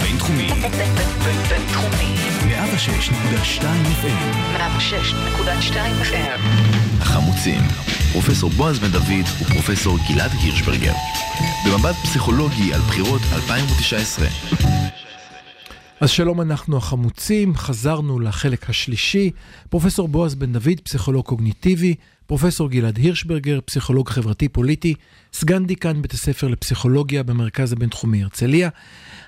הבינתחומי. 0.00 0.48
בינתחומי. 1.48 2.14
106.2 2.40 3.62
FM. 4.02 4.56
106.2 4.56 5.74
FM. 6.02 6.40
החמוצים. 7.00 7.60
פרופסור 8.12 8.50
בועז 8.50 8.78
בן 8.78 8.90
דוד 8.90 9.26
ופרופסור 9.40 9.98
גלעד 10.08 10.30
הירשברגר. 10.42 10.92
במבט 11.66 11.94
פסיכולוגי 12.02 12.74
על 12.74 12.80
בחירות 12.80 13.20
2019. 13.32 14.26
אז 16.00 16.10
שלום, 16.10 16.40
אנחנו 16.40 16.76
החמוצים, 16.76 17.56
חזרנו 17.56 18.20
לחלק 18.20 18.70
השלישי. 18.70 19.30
פרופסור 19.70 20.08
בועז 20.08 20.34
בן 20.34 20.52
דוד, 20.52 20.80
פסיכולוג 20.82 21.24
קוגניטיבי, 21.24 21.94
פרופסור 22.26 22.70
גלעד 22.70 22.96
הירשברגר, 22.96 23.58
פסיכולוג 23.64 24.08
חברתי-פוליטי, 24.08 24.94
סגן 25.32 25.66
דיקן 25.66 26.02
בית 26.02 26.12
הספר 26.12 26.48
לפסיכולוגיה 26.48 27.22
במרכז 27.22 27.72
הבינתחומי 27.72 28.22
הרצליה. 28.22 28.68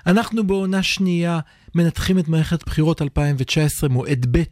אנחנו 0.07 0.47
בעונה 0.47 0.83
שנייה 0.83 1.39
מנתחים 1.75 2.19
את 2.19 2.27
מערכת 2.27 2.65
בחירות 2.65 3.01
2019, 3.01 3.89
מועד 3.89 4.25
ב' 4.31 4.43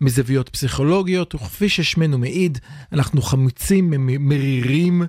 מזוויות 0.00 0.48
פסיכולוגיות, 0.48 1.34
וכפי 1.34 1.68
ששמנו 1.68 2.18
מעיד, 2.18 2.58
אנחנו 2.92 3.22
חמוצים, 3.22 3.92
מרירים 4.28 5.02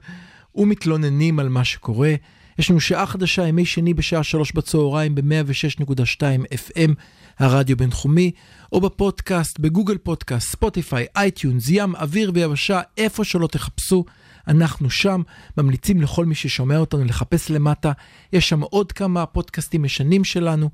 ומתלוננים 0.55 1.40
על 1.40 1.50
מה 1.50 1.64
שקורה. 1.64 2.14
יש 2.62 2.70
לנו 2.70 2.80
שעה 2.80 3.06
חדשה, 3.06 3.48
ימי 3.48 3.66
שני 3.66 3.94
בשעה 3.94 4.24
שלוש 4.24 4.52
בצהריים 4.52 5.16
ב-106.2 5.16 6.22
FM, 6.54 6.92
הרדיו 7.40 7.78
בינתחומי, 7.78 8.32
או 8.72 8.82
בפודקאסט, 8.82 9.60
בגוגל 9.60 9.98
פודקאסט, 9.98 10.52
ספוטיפיי, 10.52 11.05
iTunes, 11.16 11.66
ים, 11.70 11.96
אוויר 11.96 12.32
ויבשה, 12.36 12.82
איפה 12.98 13.24
שלא 13.24 13.48
תחפשו, 13.48 14.05
אנחנו 14.48 14.90
שם, 14.90 15.22
ממליצים 15.58 16.02
לכל 16.02 16.26
מי 16.26 16.36
ששומע 16.36 16.78
אותנו 16.78 17.05
לחפש 17.05 17.52
למטה, 17.52 17.92
יש 18.34 18.50
שם 18.50 18.62
עוד 18.62 18.91
כמה 18.91 19.26
פודקאסטים 19.26 19.85
ישנים 19.85 20.24
שלנו, 20.24 20.70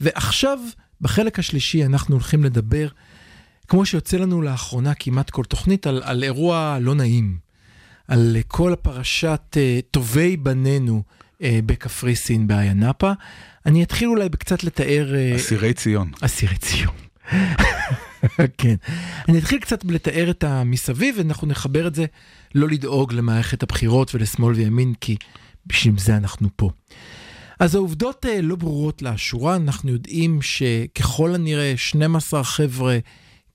ועכשיו, 0.00 0.58
בחלק 1.00 1.38
השלישי, 1.38 1.84
אנחנו 1.84 2.14
הולכים 2.14 2.44
לדבר, 2.44 2.88
כמו 3.68 3.86
שיוצא 3.86 4.16
לנו 4.16 4.42
לאחרונה 4.42 4.94
כמעט 4.94 5.30
כל 5.30 5.44
תוכנית, 5.44 5.86
על, 5.86 6.02
על 6.04 6.24
אירוע 6.24 6.78
לא 6.80 6.94
נעים. 6.94 7.48
על 8.08 8.36
כל 8.46 8.72
הפרשת 8.72 9.40
uh, 9.56 9.82
טובי 9.90 10.36
בנינו 10.36 11.02
בקפריסין 11.42 12.46
באיה 12.46 12.74
נאפה. 12.74 13.12
אני 13.66 13.82
אתחיל 13.82 14.08
אולי 14.08 14.28
קצת 14.28 14.64
לתאר... 14.64 15.12
uh, 15.12 15.36
אסירי 15.36 15.74
ציון. 15.74 16.10
אסירי 16.20 16.56
ציון. 16.56 16.94
כן. 18.58 18.74
אני 19.28 19.38
אתחיל 19.38 19.58
קצת 19.58 19.84
לתאר 19.84 20.30
את 20.30 20.44
המסביב, 20.44 21.14
ואנחנו 21.18 21.46
נחבר 21.46 21.86
את 21.86 21.94
זה 21.94 22.06
לא 22.54 22.68
לדאוג 22.68 23.12
למערכת 23.12 23.62
הבחירות 23.62 24.14
ולשמאל 24.14 24.54
וימין, 24.54 24.94
כי 25.00 25.16
בשביל 25.66 25.98
זה 25.98 26.16
אנחנו 26.16 26.48
פה. 26.56 26.70
אז 27.60 27.74
העובדות 27.74 28.24
uh, 28.24 28.28
לא 28.42 28.56
ברורות 28.56 29.02
לאשורה, 29.02 29.56
אנחנו 29.56 29.90
יודעים 29.90 30.42
שככל 30.42 31.34
הנראה 31.34 31.72
12 31.76 32.44
חבר'ה 32.44 32.98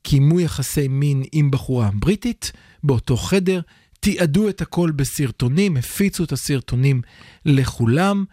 קיימו 0.01 0.39
יחסי 0.39 0.87
מין 0.87 1.23
עם 1.31 1.51
בחורה 1.51 1.89
בריטית 1.93 2.51
באותו 2.83 3.17
חדר, 3.17 3.61
תיעדו 4.03 4.49
את 4.49 4.61
הכל 4.61 4.91
בסרטונים, 4.91 5.77
הפיצו 5.77 6.23
את 6.23 6.31
הסרטונים 6.31 7.01
לכולם. 7.45 8.25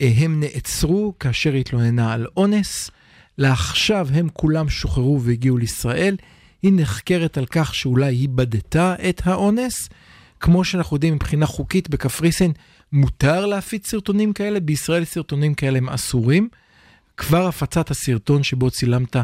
הם 0.00 0.40
נעצרו 0.40 1.14
כאשר 1.20 1.52
התלוננה 1.52 2.12
על 2.12 2.26
אונס. 2.36 2.90
לעכשיו 3.38 4.08
הם 4.12 4.28
כולם 4.32 4.68
שוחררו 4.68 5.22
והגיעו 5.22 5.58
לישראל. 5.58 6.16
היא 6.62 6.72
נחקרת 6.74 7.38
על 7.38 7.46
כך 7.46 7.74
שאולי 7.74 8.14
היא 8.14 8.28
בדתה 8.28 8.94
את 9.08 9.22
האונס. 9.24 9.88
כמו 10.40 10.64
שאנחנו 10.64 10.96
יודעים 10.96 11.14
מבחינה 11.14 11.46
חוקית 11.46 11.90
בקפריסין 11.90 12.52
מותר 12.92 13.46
להפיץ 13.46 13.90
סרטונים 13.90 14.32
כאלה, 14.32 14.60
בישראל 14.60 15.04
סרטונים 15.04 15.54
כאלה 15.54 15.78
הם 15.78 15.88
אסורים. 15.88 16.48
כבר 17.16 17.46
הפצת 17.46 17.90
הסרטון 17.90 18.42
שבו 18.42 18.70
צילמת 18.70 19.16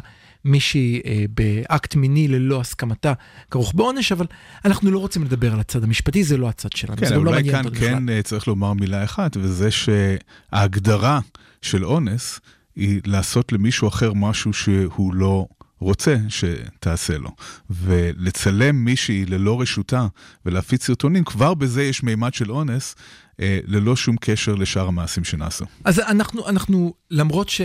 מישהי 0.48 1.00
אה, 1.06 1.24
באקט 1.30 1.94
מיני 1.94 2.28
ללא 2.28 2.60
הסכמתה 2.60 3.12
כרוך 3.50 3.74
בעונש, 3.74 4.12
אבל 4.12 4.26
אנחנו 4.64 4.90
לא 4.90 4.98
רוצים 4.98 5.24
לדבר 5.24 5.52
על 5.52 5.60
הצד 5.60 5.84
המשפטי, 5.84 6.24
זה 6.24 6.36
לא 6.36 6.48
הצד 6.48 6.72
שלנו. 6.72 6.96
כן, 6.96 7.12
לא 7.12 7.16
אולי 7.16 7.30
מעניין 7.30 7.62
כאן 7.62 7.62
כן 7.62 7.70
בכלל. 7.70 8.16
אה, 8.16 8.22
צריך 8.22 8.48
לומר 8.48 8.72
מילה 8.72 9.04
אחת, 9.04 9.36
וזה 9.36 9.68
שההגדרה 9.70 11.20
של 11.62 11.84
אונס 11.84 12.40
היא 12.76 13.00
לעשות 13.06 13.52
למישהו 13.52 13.88
אחר 13.88 14.12
משהו 14.12 14.52
שהוא 14.52 15.14
לא 15.14 15.46
רוצה 15.80 16.16
שתעשה 16.28 17.18
לו. 17.18 17.30
ולצלם 17.70 18.84
מישהי 18.84 19.24
ללא 19.26 19.60
רשותה 19.60 20.06
ולהפיץ 20.46 20.86
סרטונים, 20.86 21.24
כבר 21.24 21.54
בזה 21.54 21.82
יש 21.82 22.02
מימד 22.02 22.34
של 22.34 22.50
אונס, 22.50 22.94
אה, 23.40 23.58
ללא 23.66 23.96
שום 23.96 24.16
קשר 24.20 24.54
לשאר 24.54 24.88
המעשים 24.88 25.24
שנעשו. 25.24 25.64
אז 25.84 26.00
אנחנו, 26.00 26.48
אנחנו, 26.48 26.94
למרות 27.10 27.48
ש... 27.48 27.60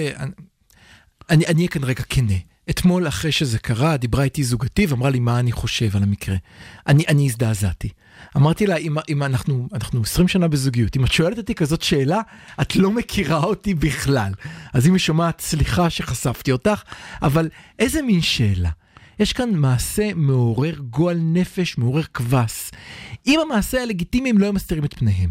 אני 1.29 1.45
אני 1.45 1.57
אהיה 1.57 1.67
כאן 1.67 1.83
רגע 1.83 2.03
כנה. 2.09 2.33
אתמול 2.69 3.07
אחרי 3.07 3.31
שזה 3.31 3.59
קרה, 3.59 3.97
דיברה 3.97 4.23
איתי 4.23 4.43
זוגתי 4.43 4.85
ואמרה 4.85 5.09
לי 5.09 5.19
מה 5.19 5.39
אני 5.39 5.51
חושב 5.51 5.95
על 5.95 6.03
המקרה. 6.03 6.35
אני, 6.87 7.03
אני 7.07 7.25
הזדעזעתי. 7.25 7.89
אמרתי 8.37 8.67
לה, 8.67 8.75
אם, 8.75 8.95
אם 9.09 9.23
אנחנו, 9.23 9.67
אנחנו 9.73 10.01
20 10.01 10.27
שנה 10.27 10.47
בזוגיות, 10.47 10.97
אם 10.97 11.05
את 11.05 11.11
שואלת 11.11 11.37
אותי 11.37 11.55
כזאת 11.55 11.81
שאלה, 11.81 12.21
את 12.61 12.75
לא 12.75 12.91
מכירה 12.91 13.43
אותי 13.43 13.73
בכלל. 13.73 14.31
אז 14.73 14.87
אם 14.87 14.93
היא 14.93 14.99
שומעת, 14.99 15.41
סליחה 15.41 15.89
שחשפתי 15.89 16.51
אותך, 16.51 16.81
אבל 17.21 17.49
איזה 17.79 18.01
מין 18.01 18.21
שאלה. 18.21 18.69
יש 19.19 19.33
כאן 19.33 19.49
מעשה 19.55 20.13
מעורר 20.15 20.75
גועל 20.75 21.17
נפש, 21.21 21.77
מעורר 21.77 22.03
קבס. 22.11 22.71
אם 23.27 23.39
המעשה 23.39 23.77
היה 23.77 23.85
לגיטימי, 23.85 24.29
הם 24.29 24.37
לא 24.37 24.45
היו 24.45 24.53
מסתירים 24.53 24.85
את 24.85 24.93
פניהם. 24.93 25.29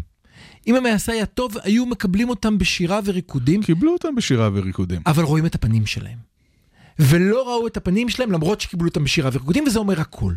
אם 0.67 0.75
המעשה 0.75 1.11
היה 1.11 1.25
טוב, 1.25 1.55
היו 1.63 1.85
מקבלים 1.85 2.29
אותם 2.29 2.57
בשירה 2.57 2.99
וריקודים, 3.05 3.63
קיבלו 3.63 3.93
אותם 3.93 4.15
בשירה 4.15 4.49
וריקודים. 4.53 5.01
אבל 5.05 5.23
רואים 5.23 5.45
את 5.45 5.55
הפנים 5.55 5.85
שלהם. 5.85 6.32
ולא 6.99 7.47
ראו 7.47 7.67
את 7.67 7.77
הפנים 7.77 8.09
שלהם 8.09 8.31
למרות 8.31 8.61
שקיבלו 8.61 8.87
אותם 8.87 9.03
בשירה 9.03 9.29
וריקודים, 9.33 9.63
וזה 9.67 9.79
אומר 9.79 10.01
הכל. 10.01 10.33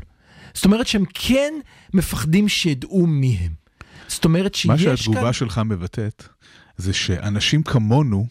זאת 0.54 0.64
אומרת 0.64 0.86
שהם 0.86 1.04
כן 1.14 1.54
מפחדים 1.94 2.48
שידעו 2.48 3.06
מי 3.06 3.38
הם. 3.40 3.52
זאת 4.08 4.24
אומרת 4.24 4.54
שיש 4.54 4.66
מה 4.66 4.76
כאן... 4.78 4.96
שהתגובה 4.96 5.32
שלך 5.32 5.58
מבטאת, 5.58 6.28
זה 6.76 6.92
שאנשים 6.92 7.62
כמונו, 7.62 8.26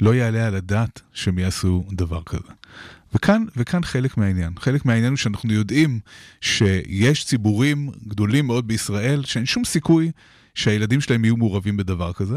לא 0.00 0.14
יעלה 0.14 0.46
על 0.46 0.54
הדעת 0.54 1.00
שהם 1.12 1.38
יעשו 1.38 1.84
דבר 1.92 2.22
כזה. 2.22 2.52
וכאן, 3.14 3.44
וכאן 3.56 3.84
חלק 3.84 4.16
מהעניין. 4.16 4.52
חלק 4.58 4.84
מהעניין 4.84 5.10
הוא 5.10 5.16
שאנחנו 5.16 5.52
יודעים 5.52 6.00
שיש 6.40 7.24
ציבורים 7.24 7.90
גדולים 8.08 8.46
מאוד 8.46 8.68
בישראל 8.68 9.24
שאין 9.24 9.46
שום 9.46 9.64
סיכוי 9.64 10.10
שהילדים 10.60 11.00
שלהם 11.00 11.24
יהיו 11.24 11.36
מעורבים 11.36 11.76
בדבר 11.76 12.12
כזה, 12.12 12.36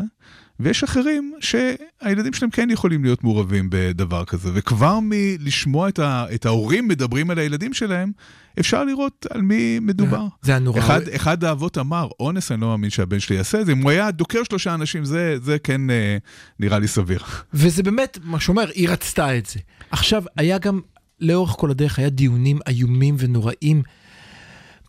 ויש 0.59 0.83
אחרים 0.83 1.33
שהילדים 1.39 2.33
שלהם 2.33 2.51
כן 2.51 2.69
יכולים 2.69 3.03
להיות 3.03 3.23
מעורבים 3.23 3.67
בדבר 3.71 4.25
כזה. 4.25 4.49
וכבר 4.53 4.99
מלשמוע 5.01 5.89
את, 5.89 5.99
ה, 5.99 6.25
את 6.35 6.45
ההורים 6.45 6.87
מדברים 6.87 7.29
על 7.29 7.39
הילדים 7.39 7.73
שלהם, 7.73 8.11
אפשר 8.59 8.83
לראות 8.83 9.25
על 9.29 9.41
מי 9.41 9.79
מדובר. 9.79 10.27
זה 10.41 10.51
היה 10.51 10.59
נורא. 10.59 10.79
אחד, 10.79 11.01
אחד 11.07 11.43
האבות 11.43 11.77
אמר, 11.77 12.07
אונס, 12.19 12.51
אני 12.51 12.61
לא 12.61 12.67
מאמין 12.67 12.89
שהבן 12.89 13.19
שלי 13.19 13.35
יעשה 13.35 13.61
את 13.61 13.65
זה, 13.65 13.71
אם 13.71 13.81
הוא 13.81 13.91
היה 13.91 14.11
דוקר 14.11 14.43
שלושה 14.43 14.73
אנשים, 14.73 15.05
זה, 15.05 15.35
זה 15.41 15.59
כן 15.59 15.89
אה, 15.89 16.17
נראה 16.59 16.79
לי 16.79 16.87
סביר. 16.87 17.23
וזה 17.53 17.83
באמת, 17.83 18.19
מה 18.23 18.39
שאומר, 18.39 18.69
היא 18.73 18.89
רצתה 18.89 19.37
את 19.37 19.45
זה. 19.45 19.59
עכשיו, 19.91 20.23
היה 20.37 20.57
גם, 20.57 20.79
לאורך 21.19 21.51
כל 21.51 21.71
הדרך, 21.71 21.99
היה 21.99 22.09
דיונים 22.09 22.59
איומים 22.67 23.15
ונוראים 23.19 23.81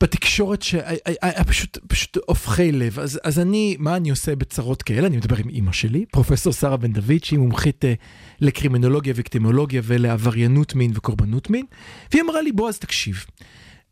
בתקשורת 0.00 0.62
שהיה 0.62 1.44
פשוט, 1.46 1.78
פשוט 1.86 2.18
הופכי 2.26 2.72
לב. 2.72 2.98
אז, 2.98 3.20
אז 3.24 3.38
אני, 3.38 3.76
מה 3.78 3.96
אני 3.96 4.10
עושה 4.10 4.36
בצרות 4.36 4.82
כאלה? 4.82 5.06
אני 5.06 5.16
מדבר 5.16 5.36
עם 5.36 5.48
אימא 5.48 5.72
שלי, 5.72 6.04
פרופסור 6.10 6.52
שרה 6.52 6.76
בן 6.76 6.92
דוד, 6.92 7.24
שהיא 7.24 7.38
מומחית 7.38 7.84
אה, 7.84 7.94
לקרימינולוגיה 8.40 9.14
ויקטימולוגיה 9.16 9.82
ולעבריינות 9.84 10.74
מין 10.74 10.90
וקורבנות 10.94 11.50
מין, 11.50 11.66
והיא 12.12 12.22
אמרה 12.22 12.42
לי, 12.42 12.52
בועז, 12.52 12.78
תקשיב, 12.78 13.24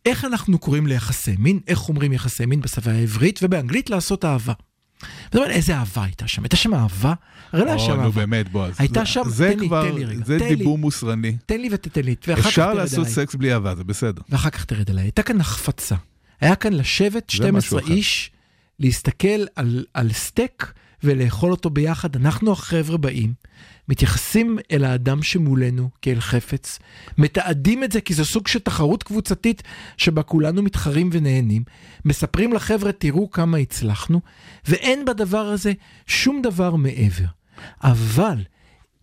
איך 0.06 0.24
אנחנו 0.24 0.58
קוראים 0.58 0.86
ליחסי 0.86 1.34
מין, 1.38 1.60
איך 1.68 1.88
אומרים 1.88 2.12
יחסי 2.12 2.46
מין 2.46 2.60
בשפה 2.60 2.90
העברית, 2.90 3.40
ובאנגלית 3.42 3.90
לעשות 3.90 4.24
אהבה. 4.24 4.52
ואתה 5.24 5.38
אומר, 5.38 5.50
איזה 5.50 5.76
אהבה 5.76 6.04
הייתה 6.04 6.28
שם? 6.28 6.42
הייתה 6.42 6.56
שם 6.56 6.74
אהבה? 6.74 7.14
הרי 7.52 7.64
לא 7.64 7.70
היה 7.70 7.78
שם 7.78 7.90
או, 7.90 7.96
נו 7.96 8.02
אהבה. 8.02 8.10
באמת, 8.20 8.48
בועז. 8.52 8.74
הייתה 8.78 9.06
שם- 9.06 9.22
תן 9.38 9.58
לי, 9.58 9.68
תן 9.68 9.94
לי 9.94 10.04
רגע, 10.04 10.24
זה. 10.24 10.38
דיבור 10.38 10.78
מוסרני. 10.78 11.36
תן 11.46 11.60
לי 11.60 11.68
ותתן 11.72 12.00
לי, 12.04 12.14
ואחר 12.26 12.40
כך 12.42 12.46
אפשר 12.48 12.66
תרד 12.66 12.76
לעשות 12.76 12.98
עליי. 12.98 13.10
סקס 13.12 13.34
בלי 13.34 13.52
אהבה, 13.54 13.74
זה 13.74 13.84
בסדר. 13.84 14.22
ואחר 14.28 14.50
כך 14.50 14.64
תרד 14.64 14.90
עליי. 14.90 15.04
הייתה 15.04 15.22
כאן 15.22 15.40
החפצה. 15.40 15.94
היה 16.40 16.54
כאן 16.54 16.72
לשבת 16.72 17.30
זה 17.30 17.36
12 17.36 17.58
משהו 17.58 17.78
אחר. 17.78 17.94
איש, 17.94 18.30
להסתכל 18.80 19.44
על 19.94 20.12
סטייק 20.12 20.72
ולאכול 21.04 21.50
אותו 21.50 21.70
ביחד. 21.70 22.16
אנחנו 22.16 22.52
החבר'ה 22.52 22.96
באים, 22.96 23.32
מתייחסים 23.88 24.58
אל 24.72 24.84
האדם 24.84 25.22
שמולנו 25.22 25.90
כאל 26.02 26.20
חפץ, 26.20 26.78
מתעדים 27.18 27.84
את 27.84 27.92
זה 27.92 28.00
כי 28.00 28.14
זה 28.14 28.24
סוג 28.24 28.48
של 28.48 28.58
תחרות 28.58 29.02
קבוצתית 29.02 29.62
שבה 29.96 30.22
כולנו 30.22 30.62
מתחרים 30.62 31.10
ונהנים, 31.12 31.62
מספרים 32.04 32.52
לחבר'ה 32.52 32.92
תראו 32.92 33.30
כמה 33.30 33.58
הצלחנו, 33.58 34.20
ואין 34.68 35.04
בדבר 35.04 35.46
הזה 35.46 35.72
שום 36.06 36.42
דבר 36.42 36.76
מעבר. 36.76 37.26
אבל 37.82 38.42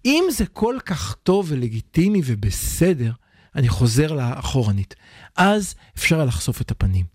אם 0.06 0.24
זה 0.31 0.45
כל 0.45 0.78
כך 0.86 1.16
טוב 1.24 1.45
ולגיטימי 1.50 2.22
ובסדר, 2.25 3.12
אני 3.56 3.69
חוזר 3.69 4.12
לאחורנית. 4.12 4.95
אז 5.38 5.75
אפשר 5.98 6.25
לחשוף 6.25 6.62
את 6.62 6.72
הפנים. 6.72 7.06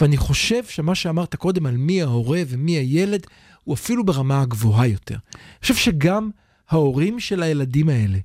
ואני 0.00 0.16
חושב 0.16 0.64
שמה 0.64 0.94
שאמרת 0.94 1.36
קודם 1.36 1.66
על 1.66 1.76
מי 1.76 2.02
ההורה 2.02 2.42
ומי 2.48 2.72
הילד, 2.72 3.26
הוא 3.68 3.74
אפילו 3.74 4.04
ברמה 4.04 4.40
הגבוהה 4.40 4.86
יותר. 4.86 5.14
אני 5.14 5.60
חושב 5.62 5.74
שגם 5.74 6.30
ההורים 6.70 7.20
של 7.20 7.42
הילדים 7.42 7.88
האלה, 7.88 8.18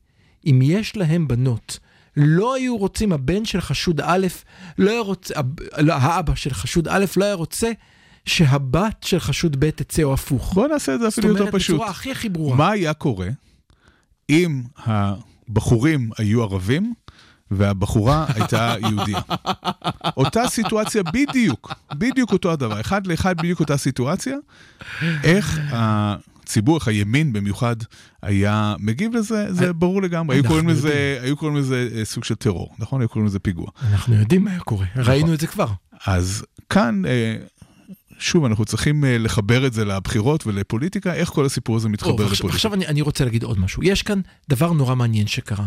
אם 0.45 0.59
יש 0.63 0.97
להם 0.97 1.27
בנות, 1.27 1.79
לא 2.17 2.55
היו 2.55 2.77
רוצים, 2.77 3.13
הבן 3.13 3.45
של 3.45 3.61
חשוד 3.61 4.01
א', 4.01 4.27
לא 4.77 4.91
היה 4.91 5.01
רוצה, 5.01 5.33
לא, 5.77 5.93
האבא 5.93 6.35
של 6.35 6.53
חשוד 6.53 6.87
א', 6.87 7.05
לא 7.17 7.25
היה 7.25 7.33
רוצה 7.33 7.71
שהבת 8.25 9.03
של 9.03 9.19
חשוד 9.19 9.59
ב' 9.59 9.69
תצא 9.69 10.03
או 10.03 10.13
הפוך. 10.13 10.53
בוא 10.53 10.67
נעשה 10.67 10.95
את 10.95 10.99
זה 10.99 11.07
אפילו 11.07 11.27
יותר 11.27 11.39
זאת 11.39 11.47
אומרת, 11.47 11.55
פשוט. 11.55 11.75
בצורה 11.75 11.89
הכי 11.89 12.11
הכי 12.11 12.29
ברורה. 12.29 12.57
מה 12.57 12.71
היה 12.71 12.93
קורה 12.93 13.29
אם 14.29 14.63
הבחורים 14.77 16.09
היו 16.17 16.43
ערבים 16.43 16.93
והבחורה 17.51 18.25
הייתה 18.35 18.75
יהודייה? 18.79 19.21
אותה 20.17 20.47
סיטואציה 20.47 21.03
בדיוק, 21.03 21.73
בדיוק 21.93 22.31
אותו 22.31 22.51
הדבר, 22.51 22.81
אחד 22.81 23.07
לאחד 23.07 23.37
בדיוק 23.37 23.59
אותה 23.59 23.77
סיטואציה. 23.77 24.37
איך 25.23 25.59
הציבור, 25.71 26.77
איך 26.77 26.87
הימין 26.87 27.33
במיוחד, 27.33 27.75
היה 28.21 28.75
מגיב 28.79 29.15
לזה, 29.15 29.53
זה 29.53 29.73
ברור 29.73 30.01
לגמרי. 30.01 30.35
היו 30.35 30.43
קוראים 30.43 30.69
לזה. 30.69 31.19
היו 31.21 31.37
קוראים 31.37 31.57
לזה 31.57 31.89
אה, 31.95 32.05
סוג 32.05 32.23
של 32.23 32.35
טרור, 32.35 32.75
נכון? 32.79 33.01
היו 33.01 33.09
קוראים 33.09 33.25
לזה 33.25 33.39
פיגוע. 33.39 33.67
אנחנו 33.91 34.15
יודעים 34.15 34.43
מה 34.43 34.51
היה 34.51 34.59
קורה, 34.59 34.85
ראינו 34.95 35.33
את 35.33 35.39
זה 35.39 35.47
כבר. 35.47 35.67
אז 36.05 36.45
כאן, 36.69 37.05
אה, 37.05 37.35
שוב, 38.19 38.45
אנחנו 38.45 38.65
צריכים 38.65 39.05
אה, 39.05 39.17
לחבר 39.17 39.67
את 39.67 39.73
זה 39.73 39.85
לבחירות 39.85 40.47
ולפוליטיקה, 40.47 41.13
איך 41.13 41.29
כל 41.29 41.45
הסיפור 41.45 41.75
הזה 41.75 41.89
מתחבר 41.89 42.13
עכשיו, 42.13 42.25
לפוליטיקה. 42.25 42.55
עכשיו 42.55 42.73
אני, 42.73 42.87
אני 42.87 43.01
רוצה 43.01 43.25
להגיד 43.25 43.43
עוד 43.43 43.59
משהו. 43.59 43.83
יש 43.83 44.01
כאן 44.03 44.21
דבר 44.49 44.73
נורא 44.73 44.95
מעניין 44.95 45.27
שקרה. 45.27 45.65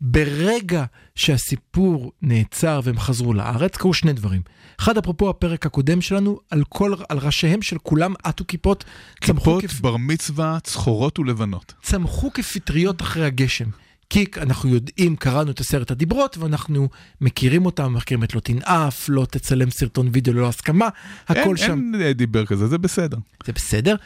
ברגע 0.00 0.84
שהסיפור 1.14 2.12
נעצר 2.22 2.80
והם 2.84 2.98
חזרו 2.98 3.34
לארץ, 3.34 3.76
קרו 3.76 3.94
שני 3.94 4.12
דברים. 4.12 4.42
אחד, 4.80 4.98
אפרופו 4.98 5.30
הפרק 5.30 5.66
הקודם 5.66 6.00
שלנו, 6.00 6.38
על 6.50 6.64
כל, 6.68 6.94
על 7.08 7.18
ראשיהם 7.18 7.62
של 7.62 7.78
כולם 7.78 8.14
עטו 8.22 8.44
כיפות, 8.48 8.84
כיפות, 9.20 9.64
כפ, 9.64 9.80
בר 9.80 9.96
מצווה, 9.96 10.58
צחורות 10.62 11.18
ולבנות. 11.18 11.74
צמחו 11.82 12.32
כפטריות 12.32 13.02
אחרי 13.02 13.24
הגשם. 13.24 13.68
כי 14.10 14.24
אנחנו 14.36 14.70
יודעים, 14.70 15.16
קראנו 15.16 15.50
את 15.50 15.60
עשרת 15.60 15.90
הדיברות, 15.90 16.38
ואנחנו 16.38 16.88
מכירים 17.20 17.66
אותם, 17.66 17.94
מכירים 17.94 18.24
את 18.24 18.34
לא 18.34 18.40
תנאף, 18.40 19.08
לא 19.08 19.26
תצלם 19.30 19.70
סרטון 19.70 20.08
וידאו 20.12 20.32
ללא 20.34 20.48
הסכמה, 20.48 20.88
הכל 21.28 21.40
אין, 21.40 21.56
שם. 21.56 21.92
אין 22.00 22.12
דיבר 22.12 22.46
כזה, 22.46 22.66
זה 22.66 22.78
בסדר. 22.78 23.18
זה 23.46 23.52
בסדר. 23.52 23.96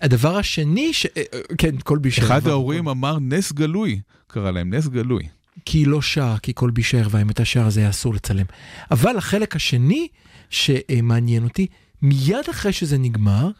הדבר 0.00 0.36
השני, 0.36 0.92
ש... 0.92 1.06
אה, 1.06 1.22
אה, 1.34 1.40
כן, 1.58 1.74
כל 1.84 1.98
בישר. 1.98 2.22
אחד 2.22 2.46
ההורים 2.46 2.88
אמר 2.88 3.18
נס 3.20 3.52
גלוי, 3.52 4.00
קרא 4.26 4.50
להם 4.50 4.74
נס 4.74 4.86
גלוי. 4.86 5.28
כי 5.64 5.78
היא 5.78 5.86
לא 5.86 6.02
שרה, 6.02 6.38
כי 6.38 6.52
כל 6.54 6.70
בי 6.70 6.82
שער 6.82 7.08
ואם 7.10 7.28
הייתה 7.28 7.44
שרה 7.44 7.70
זה 7.70 7.80
היה 7.80 7.90
אסור 7.90 8.14
לצלם. 8.14 8.44
אבל 8.90 9.16
החלק 9.16 9.56
השני 9.56 10.08
שמעניין 10.50 11.44
אותי, 11.44 11.66
מיד 12.02 12.48
אחרי 12.50 12.72
שזה 12.72 12.98
נגמר, 12.98 13.50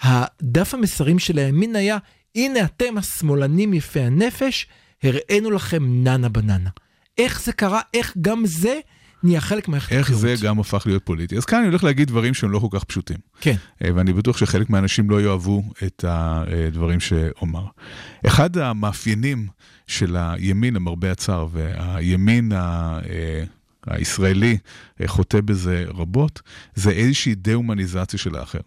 הדף 0.00 0.74
המסרים 0.74 1.18
של 1.18 1.38
הימין 1.38 1.76
היה, 1.76 1.98
הנה 2.34 2.64
אתם 2.64 2.98
השמאלנים 2.98 3.74
יפי 3.74 4.00
הנפש, 4.00 4.66
הראינו 5.02 5.50
לכם 5.50 6.04
ננה 6.04 6.28
בננה. 6.28 6.70
איך 7.18 7.42
זה 7.42 7.52
קרה? 7.52 7.80
איך 7.94 8.14
גם 8.20 8.42
זה 8.46 8.80
נהיה 9.22 9.40
חלק 9.40 9.68
מערכת 9.68 9.92
איך 9.92 10.10
הבחירות? 10.10 10.38
זה 10.38 10.46
גם 10.46 10.60
הפך 10.60 10.82
להיות 10.86 11.02
פוליטי. 11.04 11.36
אז 11.36 11.44
כאן 11.44 11.58
אני 11.58 11.68
הולך 11.68 11.84
להגיד 11.84 12.08
דברים 12.08 12.34
שהם 12.34 12.50
לא 12.50 12.58
כל 12.58 12.68
כך 12.70 12.84
פשוטים. 12.84 13.16
כן. 13.40 13.56
אה, 13.84 13.90
ואני 13.94 14.12
בטוח 14.12 14.36
שחלק 14.36 14.70
מהאנשים 14.70 15.10
לא 15.10 15.20
יאהבו 15.20 15.62
את 15.86 16.04
הדברים 16.08 17.00
שאומר. 17.00 17.64
אחד 18.26 18.56
המאפיינים 18.56 19.46
של 19.86 20.16
הימין, 20.16 20.74
למרבה 20.74 21.12
הצער, 21.12 21.46
והימין 21.52 22.52
ה... 22.52 22.98
אה, 23.10 23.44
הישראלי 23.86 24.58
אה, 25.00 25.08
חוטא 25.08 25.40
בזה 25.40 25.84
רבות, 25.88 26.42
זה 26.74 26.90
איזושהי 26.90 27.34
דה-הומניזציה 27.34 28.18
של 28.18 28.36
האחר. 28.36 28.60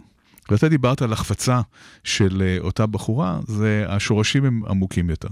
ואתה 0.49 0.69
דיברת 0.69 1.01
על 1.01 1.13
החפצה 1.13 1.61
של 2.03 2.57
אותה 2.59 2.85
בחורה, 2.85 3.39
זה, 3.47 3.85
השורשים 3.87 4.45
הם 4.45 4.61
עמוקים 4.69 5.09
יותר. 5.09 5.27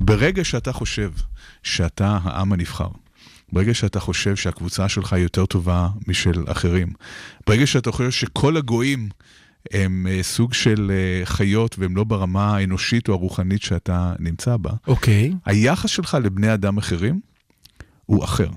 ברגע 0.00 0.44
שאתה 0.44 0.72
חושב 0.72 1.10
שאתה 1.62 2.18
העם 2.22 2.52
הנבחר, 2.52 2.88
ברגע 3.52 3.74
שאתה 3.74 4.00
חושב 4.00 4.36
שהקבוצה 4.36 4.88
שלך 4.88 5.12
היא 5.12 5.22
יותר 5.22 5.46
טובה 5.46 5.88
משל 6.08 6.44
אחרים, 6.46 6.92
ברגע 7.46 7.66
שאתה 7.66 7.92
חושב 7.92 8.10
שכל 8.10 8.56
הגויים 8.56 9.08
הם 9.72 10.06
אה, 10.10 10.22
סוג 10.22 10.54
של 10.54 10.90
אה, 10.94 11.26
חיות 11.26 11.78
והם 11.78 11.96
לא 11.96 12.04
ברמה 12.04 12.56
האנושית 12.56 13.08
או 13.08 13.14
הרוחנית 13.14 13.62
שאתה 13.62 14.12
נמצא 14.18 14.56
בה, 14.56 14.70
אוקיי. 14.86 15.32
היחס 15.44 15.90
שלך 15.90 16.18
לבני 16.22 16.54
אדם 16.54 16.78
אחרים 16.78 17.20
הוא 18.06 18.24
אחר. 18.24 18.48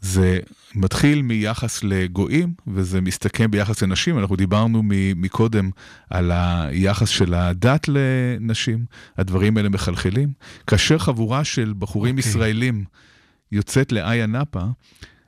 זה 0.00 0.38
מתחיל 0.74 1.22
מיחס 1.22 1.84
לגויים, 1.84 2.54
וזה 2.66 3.00
מסתכם 3.00 3.50
ביחס 3.50 3.82
לנשים. 3.82 4.18
אנחנו 4.18 4.36
דיברנו 4.36 4.82
מקודם 5.16 5.70
על 6.10 6.30
היחס 6.34 7.08
של 7.08 7.34
הדת 7.34 7.88
לנשים, 7.88 8.84
הדברים 9.18 9.56
האלה 9.56 9.68
מחלחלים. 9.68 10.32
כאשר 10.66 10.98
חבורה 10.98 11.44
של 11.44 11.74
בחורים 11.78 12.16
אוקיי. 12.16 12.30
ישראלים 12.30 12.84
יוצאת 13.56 13.92
לאיה 13.92 14.26
נאפה, 14.26 14.64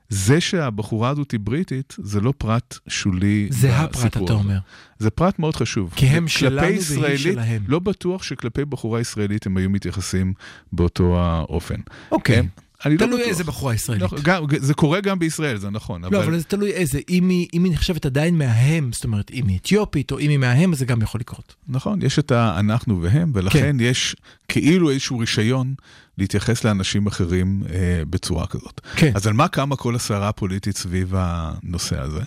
זה 0.09 0.41
שהבחורה 0.41 1.09
הזאת 1.09 1.31
היא 1.31 1.39
בריטית, 1.43 1.95
זה 1.97 2.21
לא 2.21 2.33
פרט 2.37 2.77
שולי 2.87 3.47
זה 3.51 3.77
הפרט, 3.77 3.95
בסיפור 3.95 4.25
אתה 4.25 4.33
הזה. 4.33 4.43
אומר. 4.43 4.57
זה 4.99 5.09
פרט 5.09 5.39
מאוד 5.39 5.55
חשוב. 5.55 5.93
כי 5.95 6.05
הם 6.05 6.27
שלנו 6.27 6.67
והיא 7.01 7.17
שלהם. 7.17 7.63
לא 7.67 7.79
בטוח 7.79 8.23
שכלפי 8.23 8.65
בחורה 8.65 8.99
ישראלית 9.01 9.45
הם 9.45 9.57
היו 9.57 9.69
מתייחסים 9.69 10.33
באותו 10.73 11.19
האופן. 11.19 11.75
אוקיי. 12.11 12.37
הם- 12.39 12.47
אני 12.85 12.97
לא 12.97 13.05
תלוי 13.05 13.17
בטוח. 13.19 13.29
איזה 13.29 13.43
בחורה 13.43 13.73
ישראלית. 13.73 14.11
לא, 14.11 14.17
גם, 14.23 14.43
זה 14.57 14.73
קורה 14.73 15.01
גם 15.01 15.19
בישראל, 15.19 15.57
זה 15.57 15.69
נכון. 15.69 16.01
לא, 16.11 16.23
אבל 16.23 16.37
זה 16.37 16.43
תלוי 16.43 16.71
איזה. 16.71 16.99
אם 17.09 17.29
היא, 17.29 17.47
אם 17.53 17.63
היא 17.63 17.73
נחשבת 17.73 18.05
עדיין 18.05 18.37
מההם, 18.37 18.89
זאת 18.93 19.03
אומרת, 19.03 19.31
אם 19.31 19.47
היא 19.47 19.57
אתיופית 19.57 20.11
או 20.11 20.19
אם 20.19 20.29
היא 20.29 20.37
מההם, 20.37 20.73
זה 20.73 20.85
גם 20.85 21.01
יכול 21.01 21.21
לקרות. 21.21 21.55
נכון, 21.67 22.01
יש 22.01 22.19
את 22.19 22.31
האנחנו 22.31 23.01
והם, 23.01 23.31
ולכן 23.35 23.59
כן. 23.59 23.77
יש 23.79 24.15
כאילו 24.49 24.89
איזשהו 24.89 25.19
רישיון 25.19 25.73
להתייחס 26.17 26.63
לאנשים 26.63 27.07
אחרים 27.07 27.63
אה, 27.69 28.03
בצורה 28.09 28.47
כזאת. 28.47 28.81
כן. 28.95 29.11
אז 29.15 29.27
על 29.27 29.33
מה 29.33 29.47
קמה 29.47 29.75
כל 29.75 29.95
הסערה 29.95 30.29
הפוליטית 30.29 30.77
סביב 30.77 31.13
הנושא 31.17 32.01
הזה? 32.01 32.21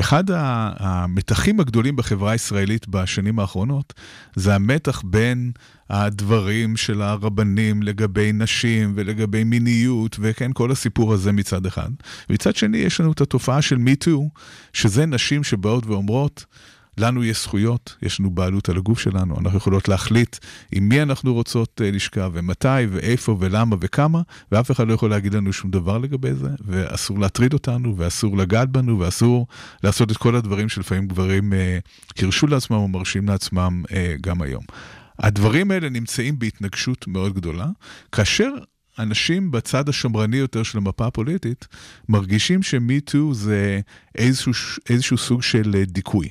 אחד 0.00 0.24
המתחים 0.78 1.60
הגדולים 1.60 1.96
בחברה 1.96 2.32
הישראלית 2.32 2.88
בשנים 2.88 3.38
האחרונות, 3.38 3.94
זה 4.36 4.54
המתח 4.54 5.02
בין 5.04 5.52
הדברים 5.90 6.76
של 6.76 7.02
הרבנים 7.02 7.82
לגבי 7.82 8.32
נשים 8.32 8.92
ולגבי 8.96 9.44
מיניות, 9.44 10.16
וכן, 10.20 10.50
כל 10.52 10.70
הסיפור 10.70 11.12
הזה 11.12 11.32
מצד 11.32 11.66
אחד. 11.66 11.90
מצד 12.30 12.56
שני, 12.56 12.78
יש 12.78 13.00
לנו 13.00 13.12
את 13.12 13.20
התופעה 13.20 13.62
של 13.62 13.76
MeToo, 13.76 14.40
שזה 14.72 15.06
נשים 15.06 15.44
שבאות 15.44 15.86
ואומרות, 15.86 16.44
לנו 17.00 17.24
יש 17.24 17.42
זכויות, 17.42 17.96
יש 18.02 18.20
לנו 18.20 18.30
בעלות 18.30 18.68
על 18.68 18.76
הגוף 18.76 19.00
שלנו, 19.00 19.38
אנחנו 19.40 19.58
יכולות 19.58 19.88
להחליט 19.88 20.36
עם 20.72 20.88
מי 20.88 21.02
אנחנו 21.02 21.34
רוצות 21.34 21.80
אה, 21.84 21.90
לשכב, 21.90 22.30
ומתי, 22.34 22.86
ואיפה, 22.90 23.36
ולמה, 23.40 23.76
וכמה, 23.80 24.22
ואף 24.52 24.70
אחד 24.70 24.88
לא 24.88 24.92
יכול 24.92 25.10
להגיד 25.10 25.34
לנו 25.34 25.52
שום 25.52 25.70
דבר 25.70 25.98
לגבי 25.98 26.34
זה, 26.34 26.48
ואסור 26.64 27.18
להטריד 27.18 27.52
אותנו, 27.52 27.94
ואסור 27.96 28.36
לגעת 28.36 28.70
בנו, 28.70 28.98
ואסור 28.98 29.46
לעשות 29.84 30.10
את 30.10 30.16
כל 30.16 30.36
הדברים 30.36 30.68
שלפעמים 30.68 31.08
גברים 31.08 31.52
אה, 31.52 31.78
הרשו 32.18 32.46
לעצמם 32.46 32.76
או 32.76 32.88
מרשים 32.88 33.28
לעצמם 33.28 33.82
אה, 33.92 34.14
גם 34.20 34.42
היום. 34.42 34.64
הדברים 35.18 35.70
האלה 35.70 35.88
נמצאים 35.88 36.38
בהתנגשות 36.38 37.06
מאוד 37.06 37.34
גדולה, 37.34 37.66
כאשר 38.12 38.50
אנשים 38.98 39.50
בצד 39.50 39.88
השמרני 39.88 40.36
יותר 40.36 40.62
של 40.62 40.78
המפה 40.78 41.06
הפוליטית 41.06 41.68
מרגישים 42.08 42.62
שמיטו 42.62 43.34
זה 43.34 43.80
איזשהו, 44.14 44.52
איזשהו 44.90 45.18
סוג 45.18 45.42
של 45.42 45.74
אה, 45.74 45.84
דיכוי. 45.84 46.28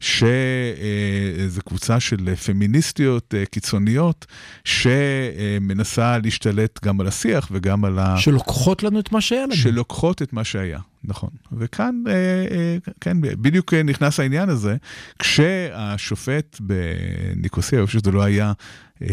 שזו 0.00 1.60
קבוצה 1.64 2.00
של 2.00 2.34
פמיניסטיות 2.34 3.34
אה, 3.34 3.46
קיצוניות 3.46 4.26
שמנסה 4.64 6.18
להשתלט 6.18 6.84
גם 6.84 7.00
על 7.00 7.06
השיח 7.06 7.48
וגם 7.50 7.84
על 7.84 7.98
ה... 7.98 8.16
שלוקחות 8.18 8.82
לנו 8.82 9.00
את 9.00 9.12
מה 9.12 9.20
שהיה 9.20 9.42
לנו. 9.42 9.54
שלוקחות 9.54 10.22
את 10.22 10.32
מה 10.32 10.44
שהיה, 10.44 10.78
נכון. 11.04 11.30
וכאן, 11.52 12.02
אה, 12.08 12.12
אה, 12.12 12.76
כן, 13.00 13.16
בדיוק 13.20 13.74
נכנס 13.74 14.20
העניין 14.20 14.48
הזה, 14.48 14.76
כשהשופט 15.18 16.56
בניקוסיה, 16.60 17.78
אני 17.78 17.86
חושב 17.86 17.98
שזה 17.98 18.10
לא 18.10 18.22
היה, 18.22 18.52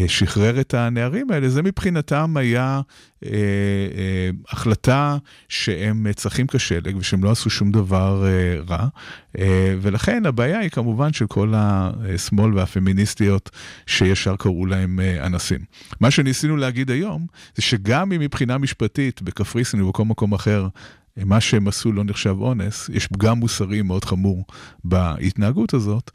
שחרר 0.06 0.60
את 0.60 0.74
הנערים 0.74 1.30
האלה, 1.30 1.48
זה 1.48 1.62
מבחינתם 1.62 2.36
היה 2.36 2.80
אה, 3.24 3.30
אה, 3.30 4.30
החלטה 4.48 5.16
שהם 5.48 6.12
צרכים 6.12 6.46
כשלג 6.46 6.96
ושהם 6.96 7.24
לא 7.24 7.30
עשו 7.30 7.50
שום 7.50 7.72
דבר 7.72 8.26
אה, 8.26 8.60
רע, 8.68 8.86
ולכן 9.80 10.26
הבעיה 10.26 10.58
היא 10.58 10.70
כמובן 10.70 11.12
של 11.12 11.26
כל 11.26 11.52
השמאל 11.56 12.54
והפמיניסטיות 12.54 13.50
שישר 13.86 14.36
קראו 14.36 14.66
להם 14.66 15.00
אה, 15.00 15.26
אנסים. 15.26 15.60
מה 16.00 16.10
שניסינו 16.10 16.56
להגיד 16.56 16.90
היום, 16.90 17.26
זה 17.54 17.62
שגם 17.62 18.12
אם 18.12 18.20
מבחינה 18.20 18.58
משפטית 18.58 19.22
בקפריסין 19.22 19.82
ובכל 19.82 20.04
מקום 20.04 20.32
אחר, 20.32 20.68
מה 21.16 21.40
שהם 21.40 21.68
עשו 21.68 21.92
לא 21.92 22.04
נחשב 22.04 22.36
אונס, 22.40 22.90
יש 22.92 23.06
פגם 23.06 23.38
מוסרי 23.38 23.82
מאוד 23.82 24.04
חמור 24.04 24.44
בהתנהגות 24.84 25.74
הזאת, 25.74 26.10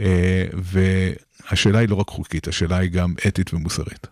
אה, 0.00 0.44
והשאלה 0.52 1.78
היא 1.78 1.88
לא 1.88 1.94
רק 1.94 2.08
חוקית, 2.08 2.48
השאלה 2.48 2.76
היא 2.76 2.90
גם 2.90 3.14
אתית 3.26 3.54
ומוסרית. 3.54 4.06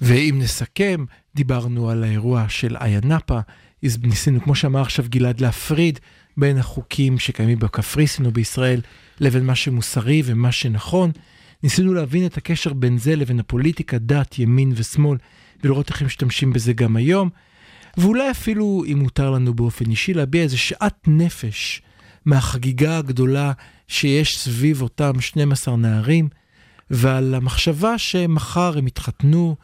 ואם 0.00 0.34
נסכם, 0.38 1.04
דיברנו 1.34 1.90
על 1.90 2.04
האירוע 2.04 2.44
של 2.48 2.76
איה 2.76 3.00
נאפה, 3.04 3.38
ניסינו, 3.82 4.40
כמו 4.40 4.54
שאמר 4.54 4.80
עכשיו 4.80 5.04
גלעד, 5.08 5.40
להפריד 5.40 5.98
בין 6.38 6.58
החוקים 6.58 7.18
שקיימים 7.18 7.58
בקפריסין 7.58 8.26
או 8.26 8.30
בישראל 8.30 8.80
לבין 9.20 9.46
מה 9.46 9.54
שמוסרי 9.54 10.22
ומה 10.24 10.52
שנכון. 10.52 11.10
ניסינו 11.62 11.94
להבין 11.94 12.26
את 12.26 12.36
הקשר 12.36 12.72
בין 12.72 12.98
זה 12.98 13.16
לבין 13.16 13.40
הפוליטיקה, 13.40 13.98
דת, 13.98 14.38
ימין 14.38 14.72
ושמאל, 14.74 15.18
ולראות 15.64 15.90
איך 15.90 16.00
הם 16.00 16.06
משתמשים 16.06 16.52
בזה 16.52 16.72
גם 16.72 16.96
היום. 16.96 17.30
ואולי 17.96 18.30
אפילו, 18.30 18.84
אם 18.92 18.98
מותר 18.98 19.30
לנו 19.30 19.54
באופן 19.54 19.90
אישי, 19.90 20.14
להביע 20.14 20.42
איזה 20.42 20.56
שאט 20.56 20.98
נפש 21.06 21.82
מהחגיגה 22.24 22.98
הגדולה 22.98 23.52
שיש 23.88 24.38
סביב 24.38 24.82
אותם 24.82 25.20
12 25.20 25.76
נערים, 25.76 26.28
ועל 26.90 27.34
המחשבה 27.34 27.98
שמחר 27.98 28.78
הם 28.78 28.86
יתחתנו, 28.86 29.56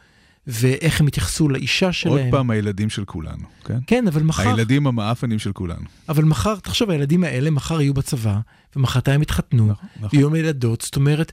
ואיך 0.47 1.01
הם 1.01 1.09
יתייחסו 1.09 1.49
לאישה 1.49 1.93
שלהם. 1.93 2.19
עוד 2.19 2.27
פעם 2.31 2.51
הילדים 2.51 2.91
של 2.91 3.05
כולנו, 3.05 3.45
כן? 3.65 3.79
כן, 3.87 4.07
אבל 4.09 4.23
מחר... 4.23 4.49
הילדים 4.49 4.87
המאפנים 4.87 5.39
של 5.39 5.53
כולנו. 5.53 5.85
אבל 6.09 6.25
מחר, 6.25 6.57
תחשוב, 6.57 6.91
הילדים 6.91 7.25
האלה 7.25 7.51
מחר 7.51 7.81
יהיו 7.81 7.95
בצבא, 7.95 8.39
ומחרתיים 8.77 9.23
יתחתנו, 9.23 9.67
נכון, 9.67 9.89
נכון. 10.01 10.21
יום 10.21 10.35
ילדות, 10.35 10.81
זאת 10.81 10.97
אומרת, 10.97 11.33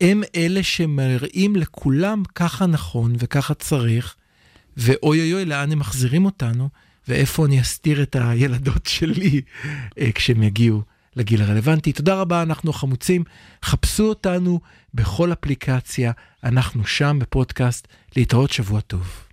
הם 0.00 0.22
אלה 0.36 0.62
שמראים 0.62 1.56
לכולם 1.56 2.22
ככה 2.34 2.66
נכון 2.66 3.12
וככה 3.18 3.54
צריך, 3.54 4.14
ואוי 4.76 5.20
אוי 5.20 5.34
אוי, 5.34 5.44
לאן 5.44 5.72
הם 5.72 5.78
מחזירים 5.78 6.24
אותנו, 6.24 6.68
ואיפה 7.08 7.46
אני 7.46 7.60
אסתיר 7.60 8.02
את 8.02 8.16
הילדות 8.20 8.86
שלי 8.86 9.40
אה, 9.98 10.12
כשהם 10.14 10.42
יגיעו 10.42 10.82
לגיל 11.16 11.42
הרלוונטי. 11.42 11.92
תודה 11.92 12.14
רבה, 12.14 12.42
אנחנו 12.42 12.70
החמוצים. 12.70 13.24
חפשו 13.64 14.04
אותנו 14.04 14.60
בכל 14.94 15.32
אפליקציה, 15.32 16.12
אנחנו 16.44 16.86
שם 16.86 17.18
בפודקאסט. 17.20 17.88
להתראות 18.16 18.50
שבוע 18.50 18.80
טוב. 18.80 19.31